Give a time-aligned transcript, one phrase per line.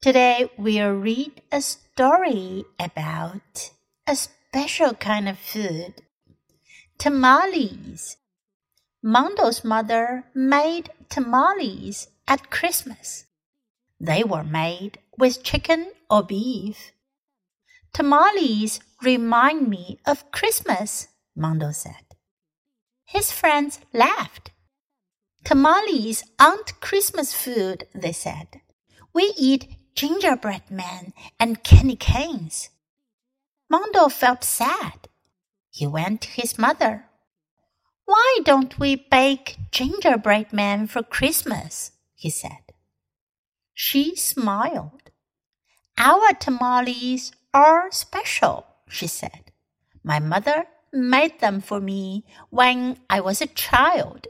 [0.00, 3.70] Today we'll read a story about
[4.06, 6.02] a special kind of food
[6.98, 8.16] tamales.
[9.02, 13.26] Mondo's mother made tamales at Christmas.
[14.00, 16.92] They were made with chicken or beef.
[17.92, 22.04] Tamales remind me of Christmas, Mondo said.
[23.04, 24.50] His friends laughed.
[25.44, 28.60] Tamales aren't Christmas food, they said.
[29.16, 32.68] We eat gingerbread men and candy canes.
[33.70, 35.08] Mondo felt sad.
[35.70, 37.06] He went to his mother.
[38.04, 41.92] Why don't we bake gingerbread men for Christmas?
[42.14, 42.74] he said.
[43.72, 45.10] She smiled.
[45.96, 49.50] Our tamales are special, she said.
[50.04, 54.26] My mother made them for me when I was a child.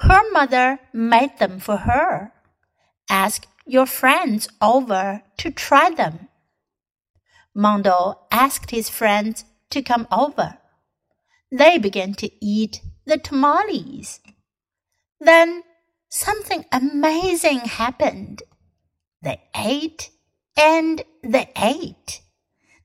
[0.00, 2.34] Her mother made them for her.
[3.08, 6.28] Ask your friends over to try them.
[7.54, 10.58] Mondo asked his friends to come over.
[11.50, 14.20] They began to eat the tamales.
[15.20, 15.62] Then
[16.08, 18.42] something amazing happened.
[19.22, 20.10] They ate
[20.56, 22.20] and they ate.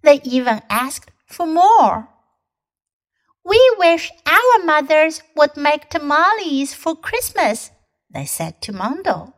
[0.01, 2.09] They even asked for more.
[3.45, 7.71] We wish our mothers would make tamales for Christmas,
[8.09, 9.33] they said to Mondo.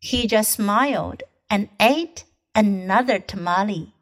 [0.00, 3.92] He just smiled and ate another tamale.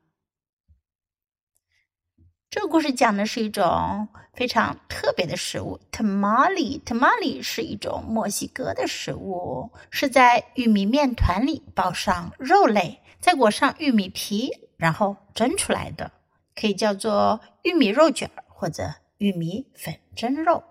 [2.50, 16.12] 这个故事讲的是一种非常特别的食物，tamale。tamale 是一种墨西哥的食物，是在玉米面团里包上肉类，再裹上玉米皮，然后蒸出来的，
[16.54, 20.64] 可以叫做玉米肉卷或者玉米粉蒸肉。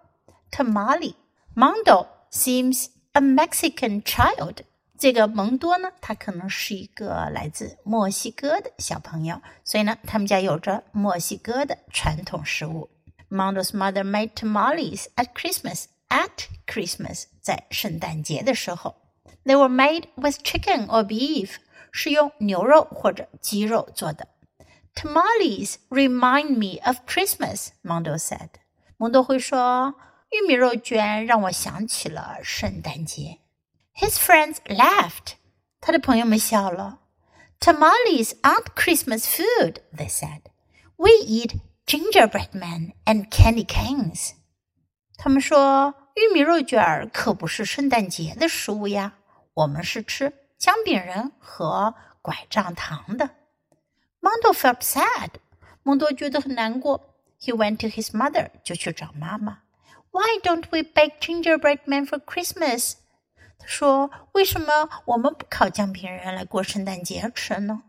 [0.52, 4.58] tamale。Mondo seems a Mexican child.
[4.99, 12.89] 这个蒙多呢，他可能是一个来自墨西哥的小朋友，所以呢，他们家有着墨西哥的传统食物。
[13.29, 15.85] Mondo's mother made tamales at Christmas.
[16.09, 18.95] At Christmas，在圣诞节的时候
[19.45, 21.57] ，they were made with chicken or beef，
[21.91, 24.29] 是用牛肉或者鸡肉做的。
[24.95, 27.71] Tamales remind me of Christmas.
[27.83, 28.51] Mondo said.
[28.99, 29.97] 蒙多会说，
[30.31, 33.41] 玉米肉卷让我想起了圣诞节。
[33.96, 35.34] his friends laughed.
[35.80, 37.00] 他的朋友们笑了。
[37.60, 40.42] Tamales aren't Christmas food, they said.
[40.96, 44.32] We eat gingerbread men and candy canes.
[45.18, 49.14] 他们说，玉米肉卷儿可不是圣诞节的食物呀，
[49.54, 53.30] 我们是吃姜饼人和拐杖糖的。
[54.22, 55.30] Mondo felt sad.
[55.84, 57.16] 蒙多觉得很难过。
[57.40, 58.50] He went to his mother.
[58.64, 59.60] 就去找妈妈。
[60.12, 62.94] Why don't we bake gingerbread men for Christmas?
[63.59, 67.83] 他说：“为什么我们不烤姜饼人来过圣诞节吃呢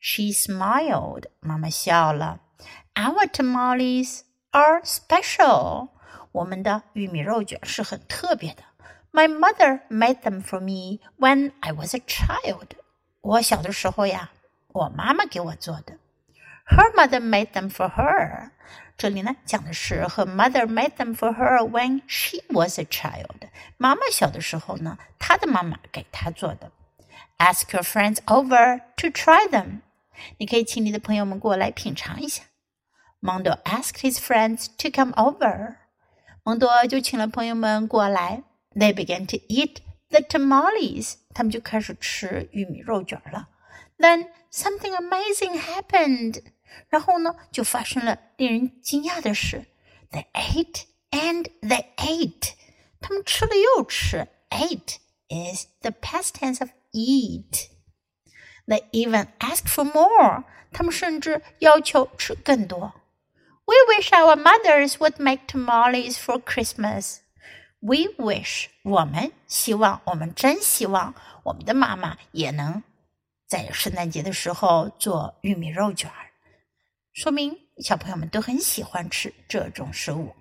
[0.00, 2.40] ？”She smiled，妈妈笑了。
[2.94, 4.20] Our tamales
[4.50, 5.88] are special，
[6.32, 8.62] 我们的玉米肉卷是很特别的。
[9.12, 12.68] My mother made them for me when I was a child。
[13.20, 14.30] 我小的时候呀，
[14.68, 15.98] 我妈妈给我做的。
[16.66, 18.50] Her mother made them for her。
[18.97, 23.49] 这里呢讲的是 her mother made them for her when she was a child。
[23.77, 26.71] 妈妈小的时候呢，她的妈妈给她做的。
[27.37, 29.81] Ask your friends over to try them。
[30.37, 32.43] 你可以请你的朋友们过来品尝一下。
[33.21, 35.75] Mondo asked his friends to come over。
[36.43, 38.43] 蒙多就请了朋友们过来。
[38.75, 39.77] They began to eat
[40.09, 41.15] the tamales。
[41.33, 43.49] 他们就开始吃玉米肉卷了。
[43.97, 46.43] Then something amazing happened。
[46.89, 49.65] 然后呢，就发生了令人惊讶的事。
[50.11, 52.53] They ate and they ate，
[52.99, 54.27] 他们吃了又吃。
[54.49, 54.97] Ate
[55.29, 57.69] is the past tense of eat.
[58.67, 62.93] They even asked for more，他们甚至要求吃更多。
[63.65, 67.19] We wish our mothers would make tamales for Christmas.
[67.79, 72.83] We wish，我们希望，我们真希望我们的妈妈也能
[73.47, 76.26] 在圣诞节的时候做玉米肉卷儿。
[77.17, 80.33] 说明小朋友们都很喜欢吃这种食物。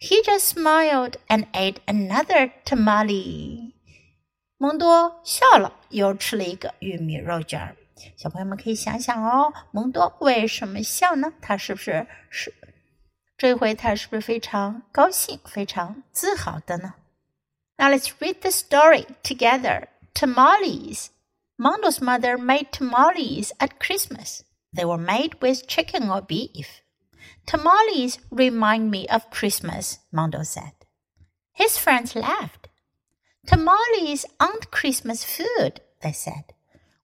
[0.00, 3.72] He just smiled and ate another tamale。
[4.58, 7.76] 蒙多笑了，又吃了一个玉米肉卷儿。
[8.16, 11.32] 小朋友们可以想想哦，蒙多为什么笑呢？
[11.40, 12.52] 他是不是是
[13.38, 16.94] 这一回他是不是非常高兴、非常自豪的呢？
[17.76, 19.88] Now let's read the story together.
[20.14, 21.08] Tamales.
[21.58, 24.40] Mondo's mother made tamales at Christmas.
[24.73, 26.81] They were made with chicken or beef.
[27.45, 30.73] Tamales remind me of Christmas, Mondo said.
[31.53, 32.69] His friends laughed.
[33.45, 36.53] Tamales aren't Christmas food, they said.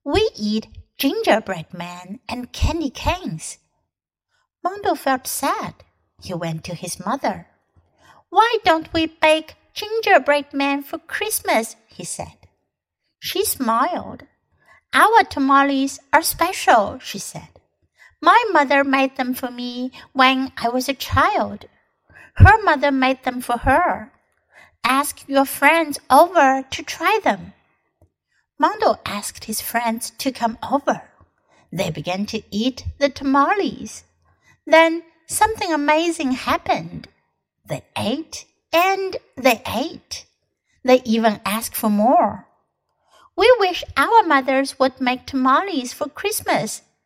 [0.04, 3.58] We eat gingerbread men and candy canes.
[4.64, 5.74] Mondo felt sad.
[6.22, 7.48] He went to his mother.
[8.30, 11.76] Why don't we bake gingerbread men for Christmas?
[11.86, 12.48] he said.
[13.20, 14.24] She smiled.
[14.92, 17.57] Our tamales are special, she said.
[18.20, 21.66] My mother made them for me when I was a child.
[22.34, 24.12] Her mother made them for her.
[24.84, 27.52] Ask your friends over to try them.
[28.58, 31.02] Mondo asked his friends to come over.
[31.72, 34.04] They began to eat the tamales.
[34.66, 37.08] Then something amazing happened.
[37.64, 40.26] They ate and they ate.
[40.82, 42.46] They even asked for more.
[43.36, 46.82] We wish our mothers would make tamales for Christmas,